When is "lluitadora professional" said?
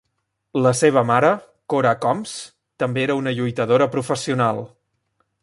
3.41-4.65